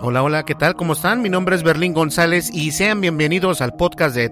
[0.00, 0.76] Hola, hola, ¿qué tal?
[0.76, 1.22] ¿Cómo están?
[1.22, 4.28] Mi nombre es Berlín González y sean bienvenidos al podcast de,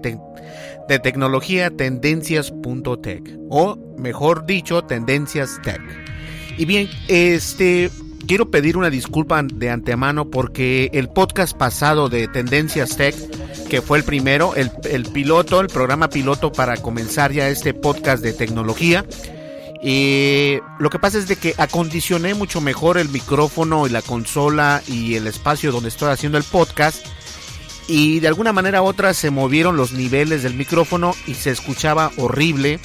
[0.87, 5.81] de tecnología tendencias.tech o mejor dicho, Tendencias Tech.
[6.57, 7.91] Y bien, este
[8.27, 13.15] quiero pedir una disculpa de antemano porque el podcast pasado de Tendencias Tech,
[13.67, 18.23] que fue el primero, el, el piloto, el programa piloto para comenzar ya este podcast
[18.23, 19.05] de tecnología,
[20.79, 25.15] lo que pasa es de que acondicioné mucho mejor el micrófono y la consola y
[25.15, 27.05] el espacio donde estoy haciendo el podcast.
[27.87, 32.11] Y de alguna manera u otra se movieron los niveles del micrófono y se escuchaba
[32.17, 32.81] horrible.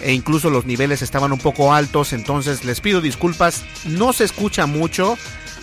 [0.00, 2.12] E incluso los niveles estaban un poco altos.
[2.12, 3.62] Entonces les pido disculpas.
[3.84, 5.16] No se escucha mucho.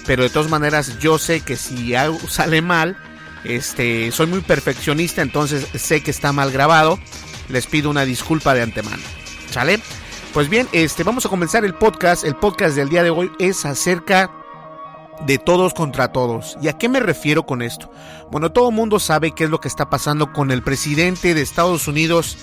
[0.06, 1.94] Pero de todas maneras yo sé que si
[2.30, 2.98] sale mal.
[3.44, 5.22] Este, soy muy perfeccionista.
[5.22, 6.98] Entonces sé que está mal grabado.
[7.50, 9.04] Les pido una disculpa de antemano.
[9.52, 9.82] ¿Sale?
[10.38, 12.24] Pues bien, este, vamos a comenzar el podcast.
[12.24, 14.30] El podcast del día de hoy es acerca
[15.26, 16.60] de todos contra todos.
[16.62, 17.92] ¿Y a qué me refiero con esto?
[18.30, 21.42] Bueno, todo el mundo sabe qué es lo que está pasando con el presidente de
[21.42, 22.38] Estados Unidos,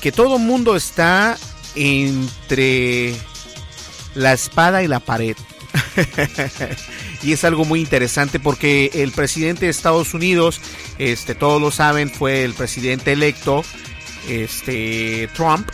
[0.00, 1.36] que todo el mundo está
[1.74, 3.16] entre
[4.14, 5.36] la espada y la pared.
[7.24, 10.60] y es algo muy interesante porque el presidente de Estados Unidos,
[10.96, 13.64] este, todos lo saben, fue el presidente electo,
[14.28, 15.68] este, Trump,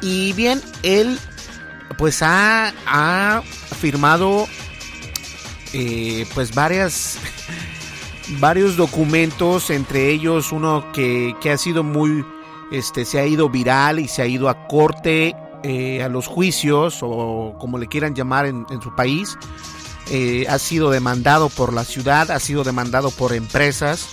[0.00, 1.18] y bien, él
[1.96, 3.42] pues ha, ha
[3.80, 4.46] firmado
[5.72, 7.18] eh, pues varias
[8.40, 12.24] varios documentos, entre ellos uno que, que, ha sido muy
[12.70, 17.00] este se ha ido viral y se ha ido a corte eh, a los juicios
[17.02, 19.36] o como le quieran llamar en, su país.
[20.10, 24.06] Eh, ha sido demandado por la ciudad, ha sido demandado por empresas.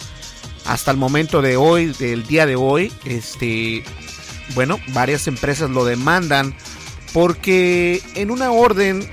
[0.65, 3.83] Hasta el momento de hoy, del día de hoy, este
[4.53, 6.53] bueno, varias empresas lo demandan
[7.13, 9.09] porque en una orden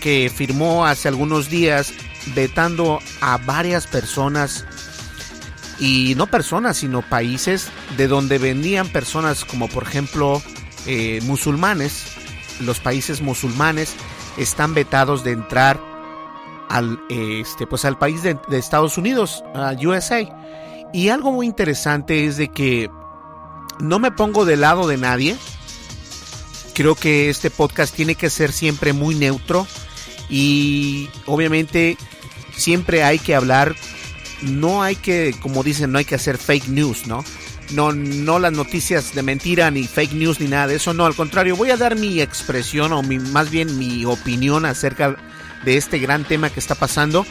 [0.00, 1.92] que firmó hace algunos días
[2.34, 4.66] vetando a varias personas
[5.78, 10.42] y no personas sino países de donde venían personas como por ejemplo
[10.86, 12.04] eh, musulmanes
[12.60, 13.94] los países musulmanes
[14.36, 15.80] están vetados de entrar
[16.68, 20.20] al este pues al país de, Estados Unidos a USA
[20.92, 22.90] y algo muy interesante es de que
[23.80, 25.36] no me pongo del lado de nadie.
[26.74, 29.66] Creo que este podcast tiene que ser siempre muy neutro
[30.28, 31.96] y obviamente
[32.54, 33.74] siempre hay que hablar,
[34.42, 37.24] no hay que, como dicen, no hay que hacer fake news, ¿no?
[37.70, 41.14] No, no las noticias de mentira ni fake news ni nada de eso, no, al
[41.14, 45.16] contrario, voy a dar mi expresión o mi, más bien mi opinión acerca
[45.64, 47.26] de este gran tema que está pasando,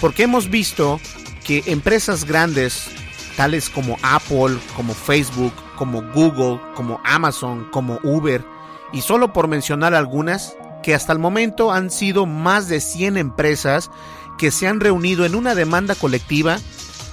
[0.00, 1.00] porque hemos visto
[1.44, 2.88] que empresas grandes,
[3.36, 8.44] tales como Apple, como Facebook, como Google, como Amazon, como Uber,
[8.92, 13.90] y solo por mencionar algunas, que hasta el momento han sido más de 100 empresas
[14.36, 16.58] que se han reunido en una demanda colectiva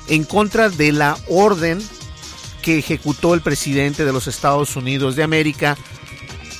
[0.07, 1.79] en contra de la orden
[2.61, 5.77] que ejecutó el presidente de los Estados Unidos de América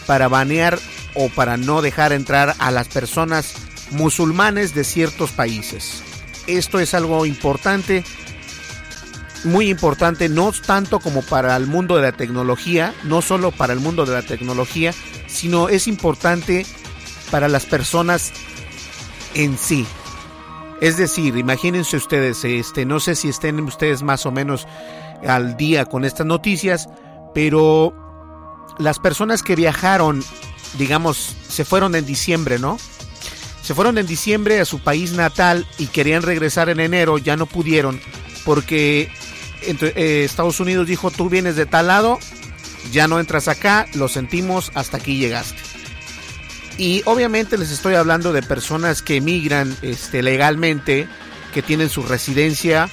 [0.06, 0.80] para banear
[1.16, 3.56] o para no dejar entrar a las personas
[3.92, 6.04] musulmanes de ciertos países.
[6.48, 8.04] Esto es algo importante
[9.46, 13.80] muy importante, no tanto como para el mundo de la tecnología, no solo para el
[13.80, 14.94] mundo de la tecnología,
[15.28, 16.66] sino es importante
[17.32, 18.34] para las personas
[19.34, 19.86] en sí.
[20.82, 24.68] Es decir, imagínense ustedes, este, no sé si estén ustedes más o menos
[25.26, 26.90] al día con estas noticias,
[27.34, 27.94] pero
[28.78, 30.24] las personas que viajaron,
[30.78, 32.78] digamos, se fueron en diciembre, ¿no?
[33.62, 37.46] Se fueron en diciembre a su país natal y querían regresar en enero, ya no
[37.46, 38.00] pudieron
[38.46, 39.10] porque
[39.62, 42.20] eh, Estados Unidos dijo tú vienes de tal lado,
[42.92, 45.60] ya no entras acá, lo sentimos, hasta aquí llegaste.
[46.78, 51.08] Y obviamente les estoy hablando de personas que emigran este, legalmente,
[51.54, 52.90] que tienen su residencia,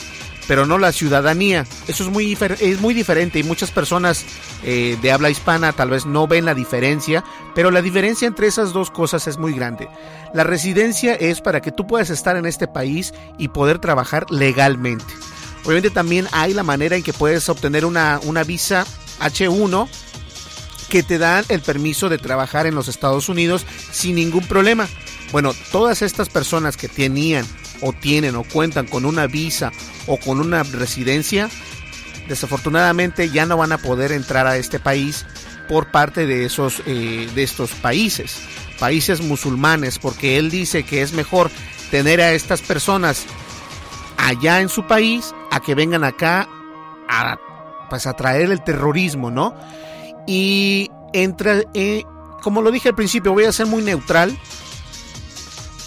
[0.47, 1.67] pero no la ciudadanía.
[1.89, 4.25] Eso es muy, es muy diferente y muchas personas
[4.63, 7.25] eh, de habla hispana tal vez no ven la diferencia,
[7.55, 9.89] pero la diferencia entre esas dos cosas es muy grande.
[10.33, 15.05] La residencia es para que tú puedas estar en este país y poder trabajar legalmente.
[15.65, 18.87] Obviamente también hay la manera en que puedes obtener una, una visa
[19.21, 19.89] H1
[20.89, 24.89] que te dan el permiso de trabajar en los Estados Unidos sin ningún problema.
[25.31, 27.47] Bueno, todas estas personas que tenían
[27.81, 29.73] o tienen o cuentan con una visa
[30.07, 31.49] o con una residencia,
[32.29, 35.25] desafortunadamente ya no van a poder entrar a este país
[35.69, 38.41] por parte de esos eh, de estos países,
[38.79, 41.51] países musulmanes, porque él dice que es mejor
[41.91, 43.25] tener a estas personas
[44.23, 46.49] allá en su país a que vengan acá
[47.09, 47.39] a
[47.91, 49.55] pues a traer el terrorismo, ¿no?
[50.27, 52.05] Y entre, eh,
[52.41, 54.39] como lo dije al principio, voy a ser muy neutral.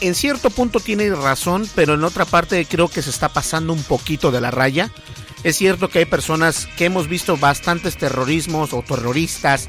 [0.02, 3.82] En cierto punto tiene razón, pero en otra parte creo que se está pasando un
[3.82, 4.92] poquito de la raya.
[5.44, 9.68] Es cierto que hay personas que hemos visto bastantes terrorismos o terroristas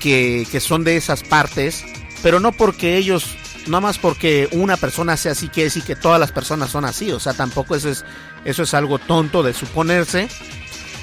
[0.00, 1.84] que, que son de esas partes,
[2.22, 3.36] pero no porque ellos
[3.66, 7.10] no más porque una persona sea así, quiere decir que todas las personas son así.
[7.12, 8.04] O sea, tampoco eso es,
[8.44, 10.28] eso es algo tonto de suponerse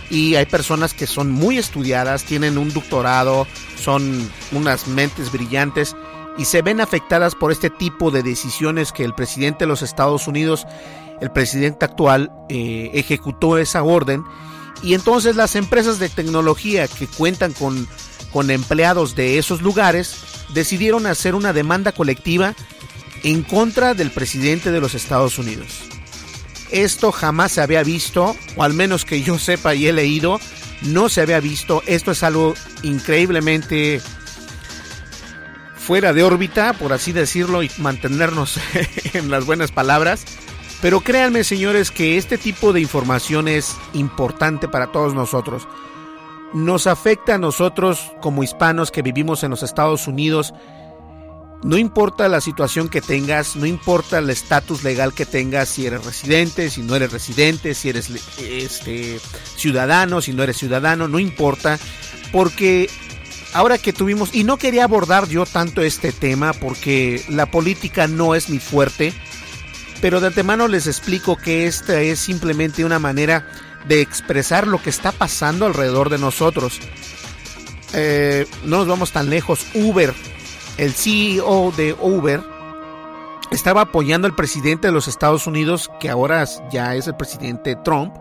[0.10, 5.96] y hay personas que son muy estudiadas, tienen un doctorado, son unas mentes brillantes
[6.38, 10.28] y se ven afectadas por este tipo de decisiones que el presidente de los Estados
[10.28, 10.66] Unidos,
[11.22, 14.24] el presidente actual, eh, ejecutó esa orden.
[14.82, 17.88] Y entonces las empresas de tecnología que cuentan con,
[18.32, 20.16] con empleados de esos lugares
[20.54, 22.56] decidieron hacer una demanda colectiva
[23.24, 25.84] en contra del presidente de los Estados Unidos.
[26.72, 30.40] Esto jamás se había visto, o al menos que yo sepa y he leído,
[30.82, 31.84] no se había visto.
[31.86, 34.02] Esto es algo increíblemente
[35.76, 38.60] fuera de órbita, por así decirlo, y mantenernos
[39.14, 40.26] en las buenas palabras.
[40.82, 45.68] Pero créanme, señores, que este tipo de información es importante para todos nosotros.
[46.54, 50.54] Nos afecta a nosotros como hispanos que vivimos en los Estados Unidos
[51.64, 56.04] no importa la situación que tengas, no importa el estatus legal que tengas, si eres
[56.04, 59.20] residente, si no eres residente, si eres este,
[59.56, 61.80] ciudadano, si no eres ciudadano, no importa,
[62.34, 62.90] porque
[63.54, 68.36] ahora que tuvimos, y no quería abordar yo tanto este tema porque la política no
[68.36, 69.14] es mi fuerte,
[70.02, 73.48] pero de antemano les explico que esta es simplemente una manera
[73.88, 76.80] de expresar lo que está pasando alrededor de nosotros.
[77.94, 79.66] Eh, no nos vamos tan lejos.
[79.74, 80.14] Uber
[80.78, 82.42] el CEO de Uber,
[83.52, 88.16] estaba apoyando al presidente de los Estados Unidos, que ahora ya es el presidente Trump,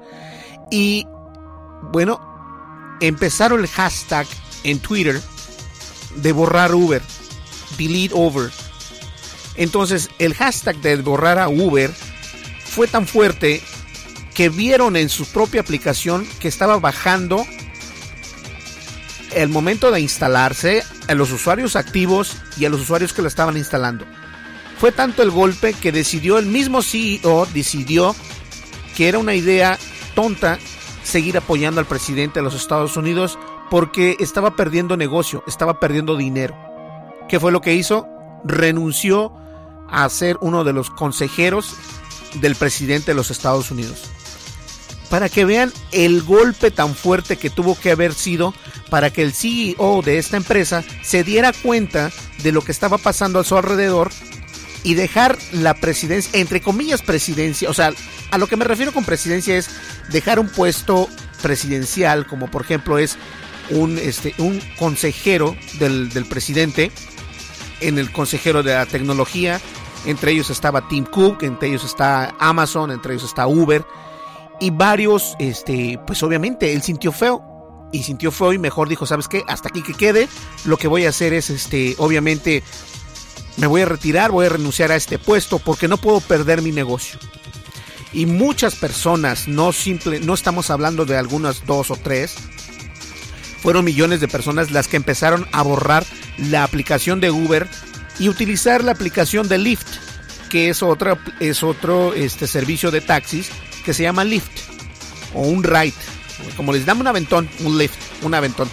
[0.70, 1.06] y
[1.92, 2.20] bueno,
[3.00, 4.26] empezaron el hashtag
[4.64, 5.20] en Twitter
[6.16, 7.02] de borrar Uber,
[7.78, 8.50] delete Uber.
[9.54, 11.90] Entonces, el hashtag de borrar a Uber
[12.64, 13.62] fue tan fuerte
[14.34, 17.44] que vieron en su propia aplicación que estaba bajando
[19.34, 23.56] el momento de instalarse a los usuarios activos y a los usuarios que lo estaban
[23.56, 24.06] instalando.
[24.78, 28.14] Fue tanto el golpe que decidió el mismo CEO, decidió
[28.96, 29.78] que era una idea
[30.14, 30.58] tonta
[31.02, 33.38] seguir apoyando al presidente de los Estados Unidos
[33.70, 36.54] porque estaba perdiendo negocio, estaba perdiendo dinero.
[37.28, 38.06] ¿Qué fue lo que hizo?
[38.44, 39.32] Renunció
[39.88, 41.74] a ser uno de los consejeros
[42.34, 44.10] del presidente de los Estados Unidos
[45.12, 48.54] para que vean el golpe tan fuerte que tuvo que haber sido
[48.88, 52.10] para que el CEO de esta empresa se diera cuenta
[52.42, 54.10] de lo que estaba pasando a su alrededor
[54.84, 57.92] y dejar la presidencia, entre comillas presidencia, o sea,
[58.30, 59.68] a lo que me refiero con presidencia es
[60.08, 61.10] dejar un puesto
[61.42, 63.18] presidencial, como por ejemplo es
[63.68, 66.90] un, este, un consejero del, del presidente,
[67.82, 69.60] en el consejero de la tecnología,
[70.06, 73.84] entre ellos estaba Tim Cook, entre ellos está Amazon, entre ellos está Uber,
[74.62, 77.42] y varios, este, pues obviamente él sintió feo.
[77.90, 79.42] Y sintió feo y mejor dijo, ¿sabes qué?
[79.48, 80.28] Hasta aquí que quede.
[80.64, 82.62] Lo que voy a hacer es, este, obviamente,
[83.56, 86.70] me voy a retirar, voy a renunciar a este puesto porque no puedo perder mi
[86.70, 87.18] negocio.
[88.12, 92.36] Y muchas personas, no simple, no estamos hablando de algunas dos o tres,
[93.60, 96.06] fueron millones de personas las que empezaron a borrar
[96.38, 97.68] la aplicación de Uber
[98.20, 99.88] y utilizar la aplicación de Lyft,
[100.50, 103.50] que es otra, es otro este, servicio de taxis
[103.82, 104.50] que se llama Lyft
[105.34, 105.94] o un ride.
[106.56, 108.68] Como les damos un aventón, un lift, un aventón.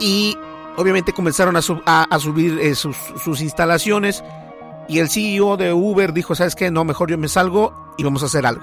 [0.00, 0.36] y
[0.76, 1.62] obviamente comenzaron a,
[2.18, 4.24] subir eh, sus, sus, instalaciones
[4.88, 6.70] y el CEO de Uber dijo, ¿sabes qué?
[6.70, 8.62] No, mejor yo me salgo y vamos a hacer algo.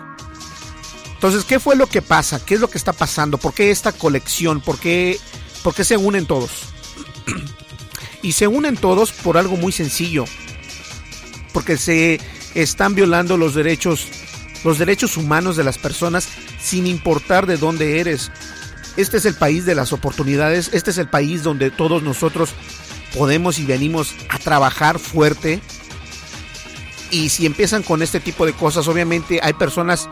[1.14, 2.44] Entonces, ¿qué fue lo que pasa?
[2.44, 3.38] ¿Qué es lo que está pasando?
[3.38, 4.62] ¿Por qué esta colección?
[4.62, 5.20] ¿Por qué,
[5.64, 6.52] por qué se unen todos?
[8.22, 10.26] y se unen todos por algo muy sencillo.
[11.54, 12.20] Porque se
[12.54, 14.08] están violando los derechos
[14.64, 16.28] los derechos humanos de las personas
[16.60, 18.32] sin importar de dónde eres.
[18.96, 22.52] Este es el país de las oportunidades, este es el país donde todos nosotros
[23.16, 25.62] podemos y venimos a trabajar fuerte.
[27.12, 30.10] Y si empiezan con este tipo de cosas, obviamente hay personas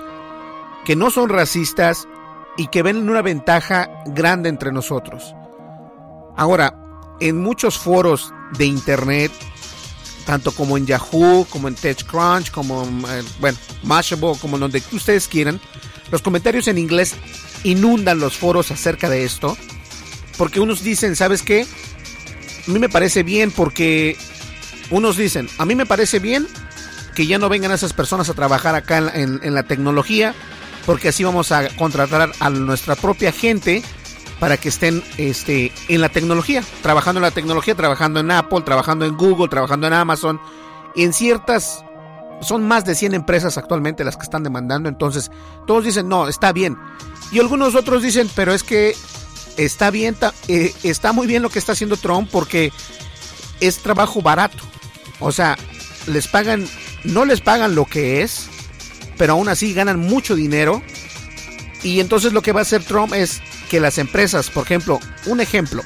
[0.86, 2.08] que no son racistas
[2.58, 5.36] y que ven una ventaja grande entre nosotros.
[6.38, 6.76] Ahora,
[7.20, 9.32] en muchos foros de internet,
[10.26, 15.60] tanto como en Yahoo, como en TechCrunch, como, eh, bueno, Mashable, como donde ustedes quieran,
[16.12, 17.16] los comentarios en inglés
[17.64, 19.58] inundan los foros acerca de esto,
[20.38, 21.66] porque unos dicen, ¿sabes qué?
[22.68, 24.18] A mí me parece bien porque
[24.90, 26.48] unos dicen, a mí me parece bien
[27.16, 30.34] que ya no vengan esas personas a trabajar acá en, en la tecnología,
[30.86, 33.84] porque así vamos a contratar a nuestra propia gente
[34.40, 39.06] para que estén este, en la tecnología, trabajando en la tecnología, trabajando en Apple, trabajando
[39.06, 40.42] en Google, trabajando en Amazon.
[40.96, 41.84] En ciertas,
[42.42, 44.90] son más de 100 empresas actualmente las que están demandando.
[44.90, 45.32] Entonces,
[45.68, 46.78] todos dicen, no, está bien.
[47.32, 48.96] Y algunos otros dicen, pero es que
[49.58, 50.16] está bien,
[50.48, 52.72] eh, está muy bien lo que está haciendo Trump porque
[53.60, 54.64] es trabajo barato.
[55.20, 55.58] O sea,
[56.08, 56.68] les pagan,
[57.04, 58.50] no les pagan lo que es,
[59.18, 60.82] pero aún así ganan mucho dinero.
[61.84, 65.42] Y entonces lo que va a hacer Trump es que las empresas, por ejemplo, un
[65.42, 65.84] ejemplo,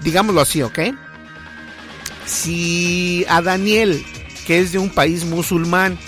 [0.00, 0.78] digámoslo así, ¿ok?
[2.26, 4.04] Si a Daniel,
[4.46, 5.98] que es de un país musulmán,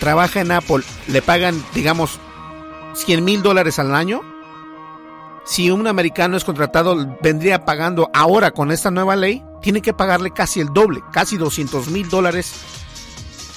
[0.00, 2.18] trabaja en Apple, le pagan, digamos,
[2.94, 4.22] 100 mil dólares al año,
[5.46, 10.32] si un americano es contratado, vendría pagando ahora con esta nueva ley, tiene que pagarle
[10.32, 12.52] casi el doble, casi 200 mil dólares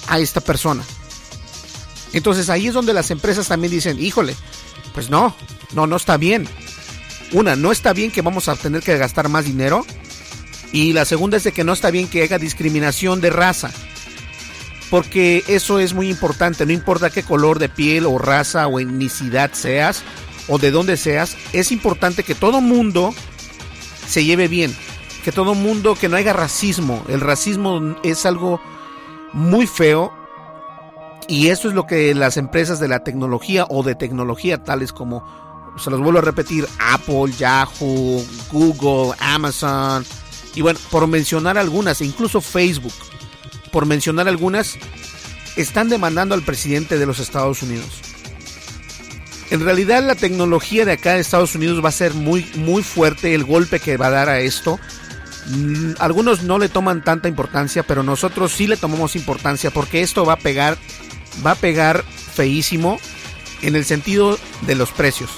[0.07, 0.83] a esta persona.
[2.13, 4.35] Entonces ahí es donde las empresas también dicen, híjole,
[4.93, 5.35] pues no,
[5.73, 6.47] no, no está bien.
[7.31, 9.85] Una, no está bien que vamos a tener que gastar más dinero.
[10.71, 13.71] Y la segunda es de que no está bien que haya discriminación de raza.
[14.89, 19.53] Porque eso es muy importante, no importa qué color de piel o raza o etnicidad
[19.53, 20.03] seas
[20.47, 23.13] o de dónde seas, es importante que todo mundo
[24.07, 24.75] se lleve bien,
[25.23, 27.05] que todo mundo, que no haya racismo.
[27.07, 28.59] El racismo es algo
[29.31, 30.11] muy feo
[31.29, 35.24] y eso es lo que las empresas de la tecnología o de tecnología tales como
[35.77, 40.03] se los vuelvo a repetir, Apple, Yahoo, Google, Amazon,
[40.55, 42.93] y bueno, por mencionar algunas, e incluso Facebook,
[43.71, 44.77] por mencionar algunas,
[45.55, 48.01] están demandando al presidente de los Estados Unidos.
[49.51, 53.33] En realidad la tecnología de acá de Estados Unidos va a ser muy, muy fuerte
[53.33, 54.79] el golpe que va a dar a esto.
[55.48, 60.24] Mm, algunos no le toman tanta importancia, pero nosotros sí le tomamos importancia porque esto
[60.24, 60.77] va a pegar,
[61.45, 63.00] va a pegar feísimo
[63.62, 65.29] en el sentido de los precios.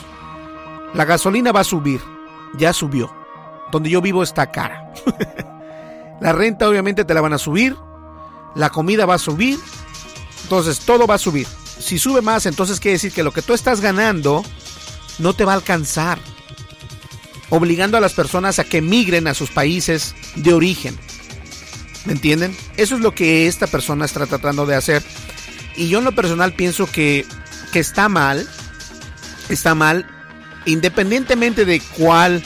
[0.93, 2.01] La gasolina va a subir,
[2.57, 3.13] ya subió.
[3.71, 4.93] Donde yo vivo está cara.
[6.21, 7.75] la renta obviamente te la van a subir,
[8.55, 9.57] la comida va a subir,
[10.43, 11.47] entonces todo va a subir.
[11.79, 14.43] Si sube más, entonces quiere decir que lo que tú estás ganando
[15.19, 16.19] no te va a alcanzar.
[17.49, 20.97] Obligando a las personas a que migren a sus países de origen.
[22.05, 22.55] ¿Me entienden?
[22.77, 25.03] Eso es lo que esta persona está tratando de hacer.
[25.75, 27.25] Y yo en lo personal pienso que,
[27.71, 28.47] que está mal.
[29.49, 30.05] Está mal
[30.65, 32.43] independientemente de cuál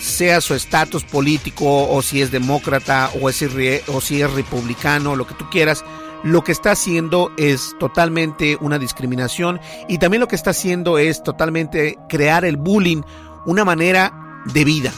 [0.00, 3.42] sea su estatus político o si es demócrata o, es,
[3.88, 5.84] o si es republicano, lo que tú quieras,
[6.24, 11.22] lo que está haciendo es totalmente una discriminación y también lo que está haciendo es
[11.22, 13.02] totalmente crear el bullying
[13.46, 14.92] una manera de vida.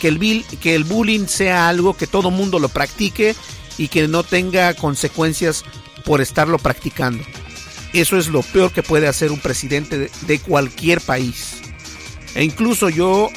[0.00, 3.34] Que el, que el bullying sea algo que todo mundo lo practique
[3.78, 5.64] y que no tenga consecuencias
[6.06, 7.22] por estarlo practicando.
[7.92, 11.60] Eso es lo peor que puede hacer un presidente de, cualquier país.
[12.34, 13.30] E incluso yo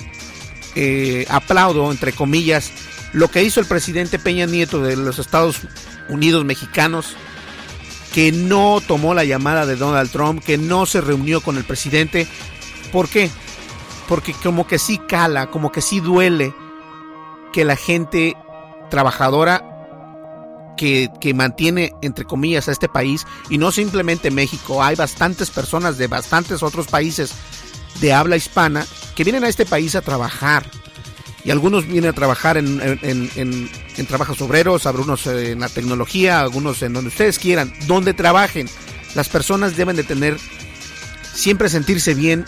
[0.75, 2.71] eh, aplaudo, entre comillas,
[3.11, 5.61] lo que hizo el presidente Peña Nieto de los Estados
[6.09, 7.15] Unidos mexicanos,
[8.13, 12.27] que no tomó la llamada de Donald Trump, que no se reunió con el presidente.
[12.91, 13.31] ¿Por qué?
[14.07, 16.53] Porque como que sí cala, como que sí duele
[17.51, 18.35] que la gente
[18.89, 19.78] trabajadora
[20.79, 26.07] que, mantiene, entre comillas, a este país, y no simplemente México, hay bastantes personas de
[26.07, 27.33] bastantes otros países
[27.99, 30.65] de habla hispana que vienen a este país a trabajar.
[31.43, 33.69] Y algunos vienen a trabajar en,
[34.07, 38.69] trabajos obreros, algunos en la tecnología, algunos en donde ustedes quieran, donde trabajen.
[39.15, 40.37] Las personas deben de tener,
[41.33, 42.45] siempre sentirse bien,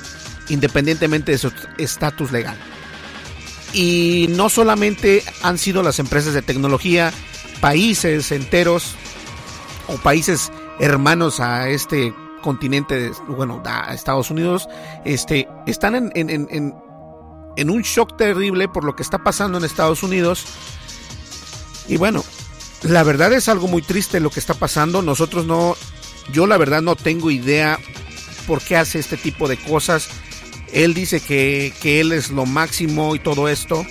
[0.47, 2.57] independientemente de su estatus legal.
[3.73, 7.11] Y no solamente han sido las empresas de tecnología,
[7.61, 8.95] países enteros
[9.87, 14.67] o países hermanos a este continente, bueno, a Estados Unidos,
[15.05, 20.45] este, están en, en, un shock terrible por lo que está pasando en Estados Unidos.
[21.87, 22.25] Y bueno,
[22.81, 25.03] la verdad es algo muy triste lo que está pasando.
[25.03, 25.75] Nosotros no,
[26.31, 27.79] yo la verdad no tengo idea
[28.47, 30.09] por qué hace este tipo de cosas.
[30.73, 33.85] Él dice que él es lo máximo y todo esto.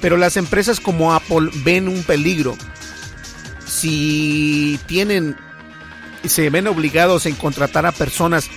[0.00, 2.56] Pero las empresas como Apple ven un peligro.
[3.72, 5.36] Si tienen,
[6.24, 8.50] se ven obligados en contratar a personas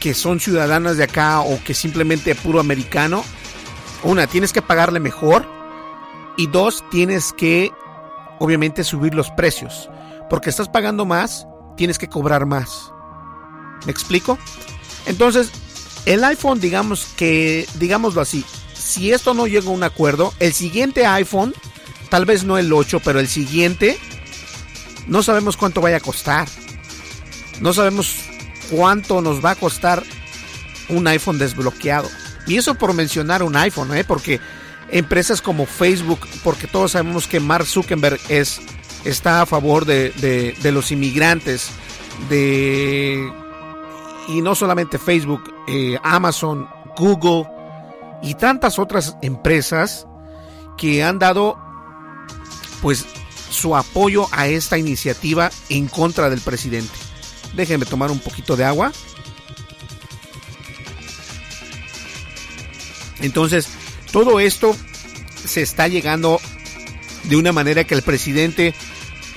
[0.00, 3.22] que son ciudadanas de acá o que simplemente puro americano,
[4.02, 5.46] una, tienes que pagarle mejor.
[6.36, 7.70] Y dos, tienes que,
[8.38, 9.88] obviamente, subir los precios.
[10.28, 12.92] Porque estás pagando más, tienes que cobrar más.
[13.84, 14.38] ¿Me explico?
[15.06, 15.50] Entonces,
[16.06, 21.06] el iPhone, digamos que, digámoslo así, si esto no llega a un acuerdo, el siguiente
[21.06, 21.54] iPhone,
[22.08, 23.98] tal vez no el 8, pero el siguiente,
[25.06, 26.48] no sabemos cuánto vaya a costar.
[27.60, 28.16] No sabemos
[28.70, 30.02] cuánto nos va a costar
[30.88, 32.08] un iPhone desbloqueado.
[32.46, 34.04] Y eso por mencionar un iPhone, ¿eh?
[34.04, 34.40] porque
[34.90, 38.60] empresas como Facebook, porque todos sabemos que Mark Zuckerberg es,
[39.04, 40.10] está a favor de,
[40.60, 41.70] de, los inmigrantes,
[42.28, 43.30] de
[44.28, 47.48] y no solamente Facebook, eh, Amazon, Google
[48.22, 50.06] y tantas otras empresas
[50.76, 51.58] que han dado
[52.82, 53.06] pues
[53.50, 56.92] su apoyo a esta iniciativa en contra del presidente.
[57.54, 58.92] Déjenme tomar un poquito de agua.
[63.20, 63.68] Entonces,
[64.12, 64.74] todo esto
[65.44, 66.40] se está llegando
[67.24, 68.74] de una manera que el presidente,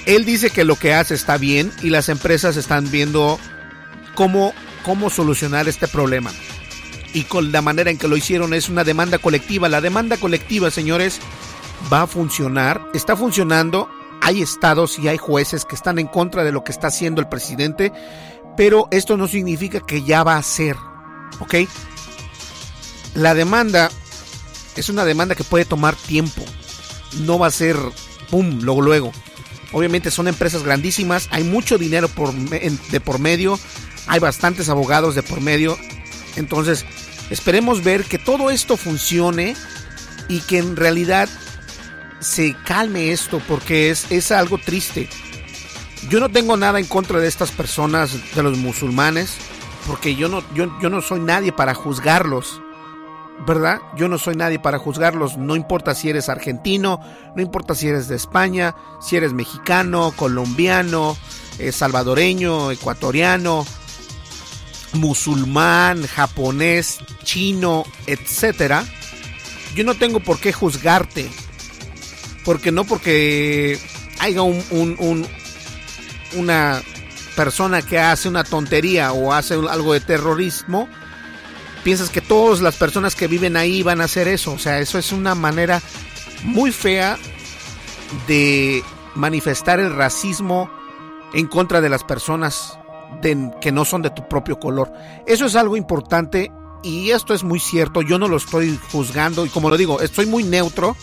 [0.06, 3.40] él dice que lo que hace está bien y las empresas están viendo
[4.16, 4.54] cómo,
[4.84, 6.32] cómo solucionar este problema.
[7.14, 9.70] Y con la manera en que lo hicieron es una demanda colectiva.
[9.70, 11.20] La demanda colectiva, señores,
[11.92, 13.90] va a funcionar, está funcionando.
[14.26, 17.28] Hay estados y hay jueces que están en contra de lo que está haciendo el
[17.28, 17.92] presidente,
[18.56, 20.78] pero esto no significa que ya va a ser,
[21.42, 21.56] ¿ok?
[23.16, 23.92] La demanda
[24.78, 26.42] es una demanda que puede tomar tiempo.
[27.26, 27.76] No va a ser
[28.32, 29.12] pum, luego luego.
[29.74, 33.60] Obviamente son empresas grandísimas, hay mucho dinero de por medio,
[34.08, 35.78] hay bastantes abogados de por medio.
[36.38, 36.86] Entonces,
[37.30, 39.56] esperemos ver que todo esto funcione
[40.30, 41.28] y que en realidad
[42.24, 45.08] se calme esto porque es, es algo triste.
[46.10, 49.36] Yo no tengo nada en contra de estas personas, de los musulmanes,
[49.88, 52.62] porque yo no, yo, yo no soy nadie para juzgarlos.
[53.46, 53.82] ¿verdad?
[53.98, 57.00] Yo no soy nadie para juzgarlos, no importa si eres argentino,
[57.36, 61.18] no importa si eres de España, si eres mexicano, colombiano,
[61.58, 63.66] eh, salvadoreño, ecuatoriano,
[64.94, 68.86] musulmán, japonés, chino, etcétera.
[69.76, 71.30] Yo no tengo por qué juzgarte,
[72.44, 73.80] porque no porque
[74.20, 75.28] haya un, un, un,
[76.36, 76.82] una
[77.36, 80.88] persona que hace una tontería o hace algo de terrorismo,
[81.84, 84.54] piensas que todas las personas que viven ahí van a hacer eso.
[84.54, 85.82] O sea, eso es una manera
[86.44, 87.18] muy fea
[88.28, 88.84] de
[89.16, 90.70] manifestar el racismo
[91.34, 92.78] en contra de las personas
[93.62, 94.92] que no son de tu propio color.
[95.26, 96.52] Eso es algo importante
[96.84, 98.02] y esto es muy cierto.
[98.02, 100.96] Yo no lo estoy juzgando y como lo digo, estoy muy neutro.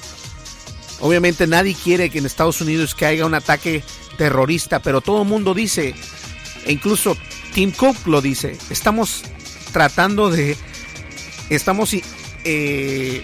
[1.00, 3.82] Obviamente nadie quiere que en Estados Unidos haya un ataque
[4.16, 5.94] terrorista, pero todo el mundo dice,
[6.64, 7.16] e incluso
[7.54, 9.22] Tim Cook lo dice, estamos
[9.72, 10.56] tratando de
[11.48, 11.94] estamos,
[12.44, 13.22] eh,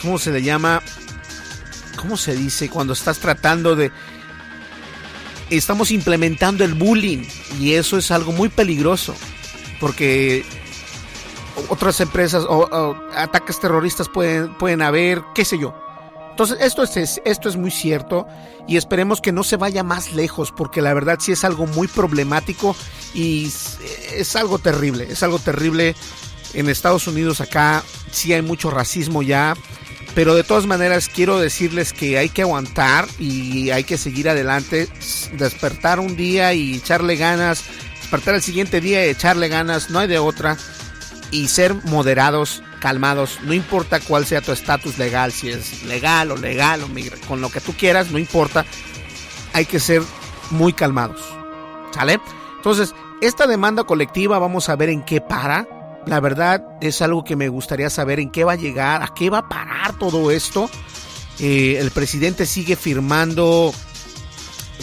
[0.00, 0.82] ¿cómo se le llama?
[1.96, 2.68] ¿Cómo se dice?
[2.68, 3.90] Cuando estás tratando de...
[5.50, 7.24] Estamos implementando el bullying
[7.60, 9.14] y eso es algo muy peligroso
[9.78, 10.44] porque
[11.68, 15.74] otras empresas o, o ataques terroristas pueden, pueden haber, qué sé yo.
[16.34, 18.26] Entonces, esto es, esto es muy cierto
[18.66, 21.86] y esperemos que no se vaya más lejos porque la verdad sí es algo muy
[21.86, 22.74] problemático
[23.14, 23.52] y
[24.12, 25.94] es algo terrible, es algo terrible.
[26.52, 29.54] En Estados Unidos acá sí hay mucho racismo ya,
[30.16, 34.88] pero de todas maneras quiero decirles que hay que aguantar y hay que seguir adelante,
[35.34, 37.62] despertar un día y echarle ganas,
[38.00, 40.56] despertar el siguiente día y echarle ganas, no hay de otra,
[41.30, 46.36] y ser moderados, calmados, no importa cuál sea tu estatus legal, si es legal o
[46.36, 48.66] legal o migra, con lo que tú quieras, no importa,
[49.54, 50.02] hay que ser
[50.50, 51.22] muy calmados,
[51.94, 52.20] ¿sale?
[52.58, 55.66] Entonces, esta demanda colectiva vamos a ver en qué para,
[56.04, 59.30] la verdad es algo que me gustaría saber en qué va a llegar, a qué
[59.30, 60.68] va a parar todo esto.
[61.38, 63.72] Eh, el presidente sigue firmando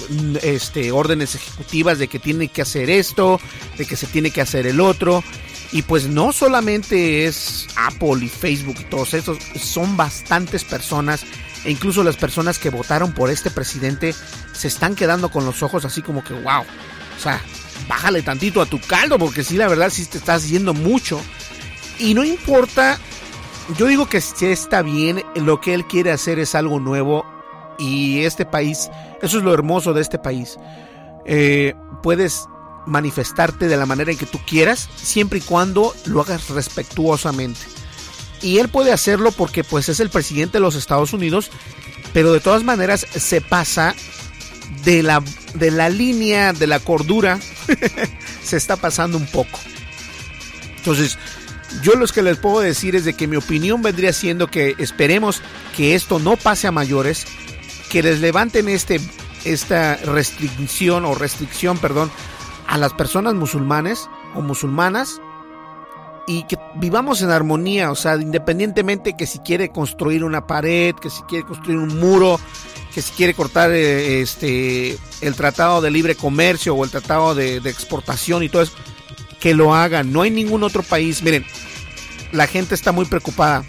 [0.10, 3.40] mm, este, órdenes ejecutivas de que tiene que hacer esto,
[3.78, 5.24] de que se tiene que hacer el otro.
[5.71, 11.25] Y pues no solamente es Apple y Facebook y todos esos, son bastantes personas
[11.63, 14.13] e incluso las personas que votaron por este presidente
[14.53, 17.41] se están quedando con los ojos así como que, wow, o sea,
[17.88, 21.21] bájale tantito a tu caldo porque sí, la verdad sí te estás yendo mucho.
[21.99, 22.99] Y no importa,
[23.77, 27.25] yo digo que está bien, lo que él quiere hacer es algo nuevo
[27.77, 28.89] y este país,
[29.21, 30.57] eso es lo hermoso de este país.
[31.25, 32.47] Eh, puedes
[32.86, 37.60] manifestarte de la manera en que tú quieras, siempre y cuando lo hagas respetuosamente.
[38.41, 41.52] Y él puede hacerlo porque pues es el presidente de los Estados Unidos,
[42.13, 43.96] pero de todas maneras se pasa
[44.84, 47.39] de la, de la línea de la cordura,
[48.44, 49.60] se está pasando un poco.
[50.78, 51.17] Entonces,
[51.84, 55.41] yo lo que les puedo decir es de que mi opinión vendría siendo que esperemos
[55.76, 57.26] que esto no pase a mayores,
[57.89, 59.00] que les levanten este,
[59.46, 62.12] esta restricción o restricción, perdón,
[62.71, 65.21] a las personas musulmanes o musulmanas
[66.25, 71.10] y que vivamos en armonía, o sea, independientemente que si quiere construir una pared, que
[71.10, 72.39] si quiere construir un muro,
[72.93, 77.57] que si quiere cortar eh, este el tratado de libre comercio o el tratado de,
[77.57, 78.73] exportación y todo eso,
[79.41, 80.13] que lo hagan.
[80.13, 81.21] No hay ningún otro país.
[81.23, 81.45] Miren,
[82.31, 83.65] la gente está muy preocupada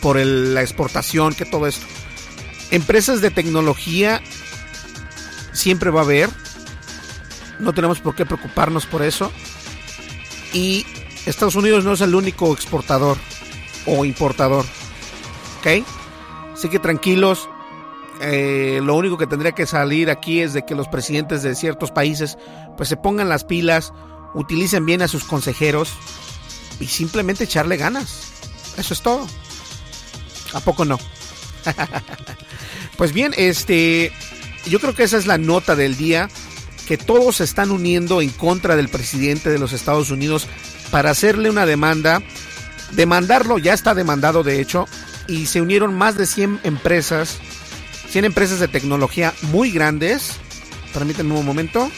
[0.00, 1.84] por la exportación, que todo esto.
[2.70, 4.22] Empresas de tecnología
[5.52, 6.30] siempre va a haber.
[7.58, 9.32] No tenemos por qué preocuparnos por eso.
[10.52, 10.86] Y
[11.26, 13.16] Estados Unidos no es el único exportador
[13.86, 14.64] o importador.
[15.60, 15.84] ¿Ok?
[16.54, 17.48] Así que tranquilos,
[18.20, 21.90] eh, lo único que tendría que salir aquí es de que los presidentes de ciertos
[21.90, 22.38] países
[22.76, 23.92] pues se pongan las pilas,
[24.34, 25.92] utilicen bien a sus consejeros
[26.80, 28.32] y simplemente echarle ganas.
[28.76, 29.26] Eso es todo.
[30.54, 30.98] ¿A poco no?
[32.96, 34.12] pues bien, este
[34.66, 36.28] yo creo que esa es la nota del día
[36.86, 40.48] que todos se están uniendo en contra del presidente de los Estados Unidos
[40.90, 42.22] para hacerle una demanda.
[42.92, 44.86] Demandarlo, ya está demandado de hecho,
[45.26, 47.40] y se unieron más de 100 empresas
[48.08, 50.38] 100 empresas de tecnología muy grandes.
[50.94, 51.90] Permítanme un momento.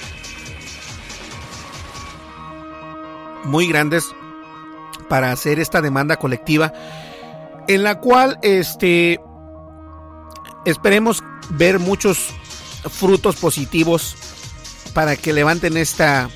[3.45, 4.05] Muy grandes
[5.09, 6.73] para hacer esta demanda colectiva
[7.67, 9.21] en la cual este
[10.65, 12.31] esperemos ver muchos
[12.91, 14.17] frutos positivos
[14.99, 16.29] para que levanten esta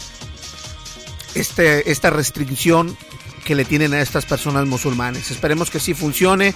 [1.34, 2.96] este, esta restricción
[3.44, 5.32] que le tienen a estas personas musulmanes.
[5.32, 6.54] Esperemos que sí funcione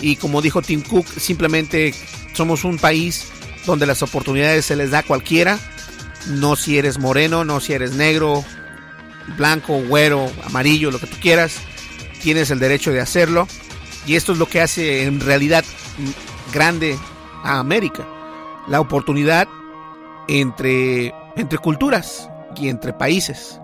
[0.00, 1.94] y como dijo Tim Cook, simplemente
[2.32, 3.28] somos un país
[3.66, 5.60] donde las oportunidades se les da a cualquiera,
[6.26, 8.44] no si eres moreno, no si eres negro,
[9.36, 11.58] blanco, güero, amarillo, lo que tú quieras,
[12.20, 13.46] tienes el derecho de hacerlo.
[14.08, 15.64] Y esto es lo que hace en realidad
[16.52, 16.98] grande
[17.44, 18.04] a América,
[18.66, 19.46] la oportunidad
[20.26, 23.60] entre, entre culturas y entre países.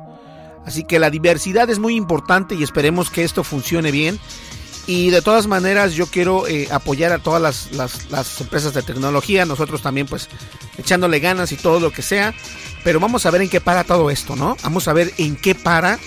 [0.64, 4.18] Así que la diversidad es muy importante y esperemos que esto funcione bien
[4.86, 9.82] y de todas maneras yo quiero eh, apoyar a todas las, empresas de tecnología, nosotros
[9.82, 10.28] también pues
[10.78, 12.34] echándole ganas y todo lo que sea.
[12.82, 14.56] Pero vamos a ver en qué para todo esto, ¿no?
[14.62, 15.98] Vamos a ver en qué para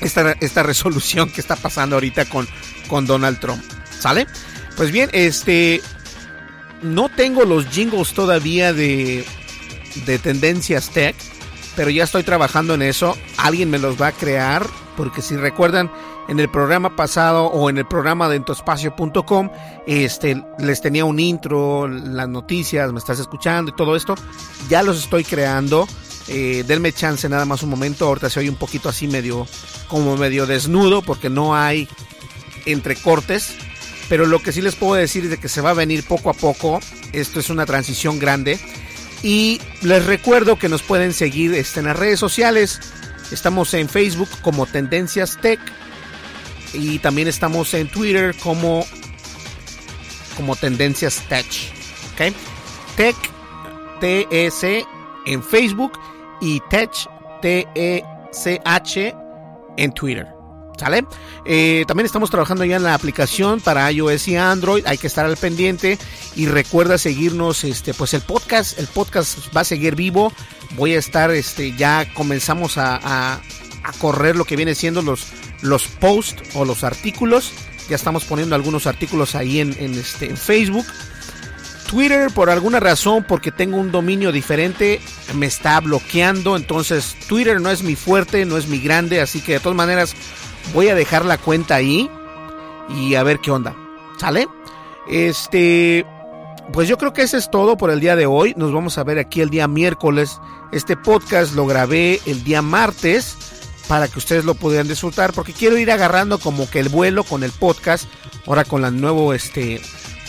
[0.00, 2.46] esta, esta resolución que está pasando ahorita con,
[2.88, 3.62] con Donald Trump.
[3.98, 4.26] ¿Sale?
[4.76, 5.80] Pues bien, este...
[6.82, 9.24] No tengo los jingles todavía de,
[10.06, 11.16] de Tendencias Tech,
[11.76, 13.16] pero ya estoy trabajando en eso.
[13.36, 15.90] Alguien me los va a crear, porque si recuerdan,
[16.30, 19.50] en el programa pasado o en el programa de entoespacio.com,
[19.86, 24.14] este, les tenía un intro, las noticias, me estás escuchando y todo esto.
[24.68, 25.88] Ya los estoy creando.
[26.28, 28.06] Eh, denme chance nada más un momento.
[28.06, 29.48] Ahorita se oye un poquito así medio,
[29.88, 31.88] como medio desnudo porque no hay
[32.64, 33.56] entrecortes.
[34.08, 36.30] Pero lo que sí les puedo decir es de que se va a venir poco
[36.30, 36.78] a poco.
[37.12, 38.60] Esto es una transición grande.
[39.22, 42.80] Y les recuerdo que nos pueden seguir este, en las redes sociales.
[43.30, 45.60] Estamos en Facebook como Tendencias Tech
[46.72, 48.86] y también estamos en Twitter como,
[50.36, 51.46] como Tendencias Tech.
[52.14, 52.34] ¿Ok?
[52.96, 53.16] Tech,
[54.00, 54.84] T-E-C
[55.26, 55.98] en Facebook
[56.40, 56.90] y Tech,
[57.42, 59.14] T-E-C-H
[59.76, 60.39] en Twitter.
[60.80, 61.04] ¿Sale?
[61.44, 64.86] Eh, también estamos trabajando ya en la aplicación para iOS y Android.
[64.86, 65.98] Hay que estar al pendiente.
[66.36, 68.78] Y recuerda seguirnos, este, pues el podcast.
[68.78, 70.32] El podcast va a seguir vivo.
[70.76, 75.26] Voy a estar, este, ya comenzamos a, a, a correr lo que viene siendo los,
[75.60, 77.52] los posts o los artículos.
[77.90, 80.86] Ya estamos poniendo algunos artículos ahí en, este, en Facebook.
[81.90, 85.00] Twitter, por alguna razón, porque tengo un dominio diferente,
[85.34, 86.56] me está bloqueando.
[86.56, 89.20] Entonces, Twitter no es mi fuerte, no es mi grande.
[89.20, 90.14] Así que de todas maneras,
[90.72, 92.10] voy a dejar la cuenta ahí
[92.88, 93.74] y a ver qué onda.
[94.18, 94.48] ¿Sale?
[95.08, 96.06] Este.
[96.72, 98.54] Pues yo creo que eso es todo por el día de hoy.
[98.56, 100.38] Nos vamos a ver aquí el día miércoles.
[100.70, 103.36] Este podcast lo grabé el día martes
[103.90, 107.42] para que ustedes lo pudieran disfrutar porque quiero ir agarrando como que el vuelo con
[107.42, 108.04] el podcast
[108.46, 109.80] ahora con la nuevo este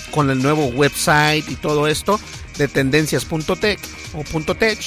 [0.10, 2.20] con el nuevo website y todo esto
[2.58, 3.80] de tendencias.tech
[4.16, 4.80] o .tech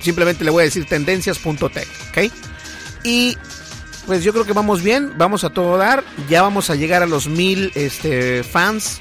[0.00, 2.32] simplemente le voy a decir tendencias.tech ok
[3.04, 3.36] y
[4.08, 7.06] pues yo creo que vamos bien vamos a todo dar ya vamos a llegar a
[7.06, 9.00] los mil este, fans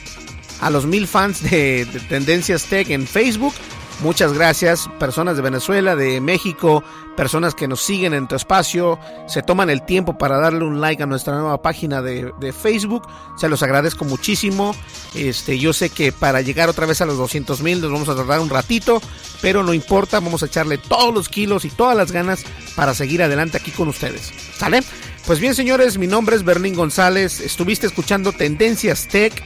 [0.60, 3.54] a los mil fans de, de tendencias tech en facebook
[4.00, 6.84] Muchas gracias, personas de Venezuela, de México,
[7.16, 11.02] personas que nos siguen en tu espacio, se toman el tiempo para darle un like
[11.02, 13.08] a nuestra nueva página de, de, Facebook.
[13.38, 14.76] Se los agradezco muchísimo.
[15.16, 18.16] Este, yo sé que para llegar otra vez a los 200 mil nos vamos a
[18.16, 19.02] tardar un ratito,
[19.42, 22.44] pero no importa, vamos a echarle todos los kilos y todas las ganas
[22.76, 24.32] para seguir adelante aquí con ustedes.
[24.56, 24.84] ¿Sale?
[25.26, 27.42] Pues bien, señores, mi nombre es Berlín González.
[27.42, 29.44] Estuviste escuchando Tendencias Tech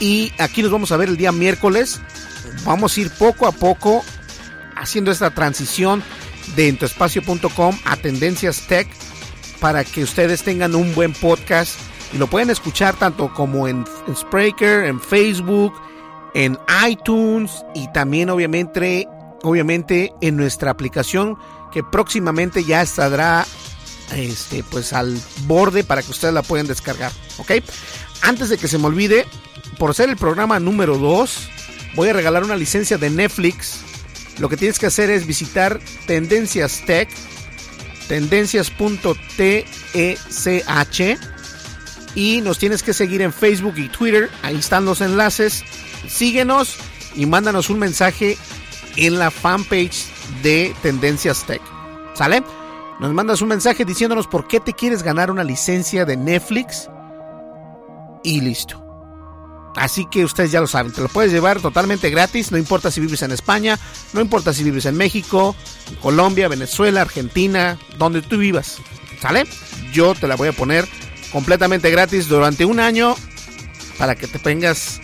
[0.00, 2.00] y aquí nos vamos a ver el día miércoles
[2.64, 4.04] vamos a ir poco a poco
[4.76, 6.02] haciendo esta transición
[6.56, 8.88] de entoespacio.com a Tendencias Tech
[9.60, 11.78] para que ustedes tengan un buen podcast
[12.12, 15.72] y lo pueden escuchar tanto como en, en Spreaker, en Facebook,
[16.34, 19.08] en iTunes y también obviamente,
[19.42, 21.38] obviamente en nuestra aplicación
[21.72, 23.46] que próximamente ya estará
[24.14, 27.52] este pues al borde para que ustedes la puedan descargar, ¿ok?
[28.22, 29.26] Antes de que se me olvide,
[29.78, 31.48] por ser el programa número 2,
[31.94, 33.80] voy a regalar una licencia de Netflix.
[34.38, 37.08] Lo que tienes que hacer es visitar Tendencias Tech,
[38.08, 39.66] tendencias.tech
[42.14, 44.30] y nos tienes que seguir en Facebook y Twitter.
[44.42, 45.64] Ahí están los enlaces.
[46.08, 46.76] Síguenos
[47.14, 48.36] y mándanos un mensaje
[48.96, 50.06] en la fanpage
[50.42, 51.62] de Tendencias Tech.
[52.14, 52.42] ¿Sale?
[53.00, 56.88] Nos mandas un mensaje diciéndonos por qué te quieres ganar una licencia de Netflix
[58.22, 58.81] y listo.
[59.76, 63.00] Así que ustedes ya lo saben, te lo puedes llevar totalmente gratis, no importa si
[63.00, 63.78] vives en España,
[64.12, 65.56] no importa si vives en México,
[66.00, 68.78] Colombia, Venezuela, Argentina, donde tú vivas.
[69.20, 69.46] ¿Sale?
[69.92, 70.86] Yo te la voy a poner
[71.32, 73.16] completamente gratis durante un año
[73.98, 75.00] para que te tengas,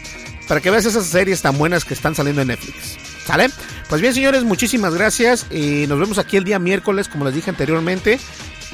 [0.49, 2.99] para que veas esas series tan buenas que están saliendo en Netflix.
[3.25, 3.51] ¿Sale?
[3.89, 5.47] Pues bien, señores, muchísimas gracias.
[5.51, 8.19] Y nos vemos aquí el día miércoles, como les dije anteriormente.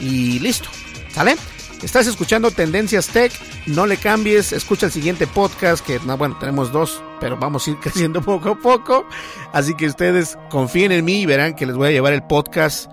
[0.01, 0.69] Y listo.
[1.13, 1.37] ¿Sale?
[1.85, 3.31] Estás escuchando Tendencias Tech,
[3.67, 7.73] no le cambies, escucha el siguiente podcast, que no, bueno, tenemos dos, pero vamos a
[7.73, 9.07] ir creciendo poco a poco.
[9.53, 12.91] Así que ustedes confíen en mí y verán que les voy a llevar el podcast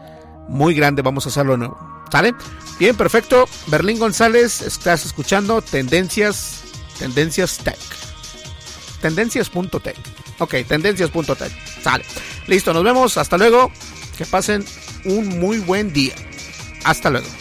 [0.49, 1.79] muy grande, vamos a hacerlo nuevo.
[2.11, 2.35] ¿Sale?
[2.77, 3.47] Bien, perfecto.
[3.67, 6.61] Berlín González, estás escuchando Tendencias,
[6.99, 7.79] Tendencias Tech.
[9.01, 9.97] Tendencias.tech.
[10.39, 11.81] Ok, tendencias.tech.
[11.81, 12.03] Sale.
[12.47, 13.17] Listo, nos vemos.
[13.17, 13.71] Hasta luego.
[14.17, 14.65] Que pasen
[15.05, 16.13] un muy buen día.
[16.83, 17.40] Hasta luego.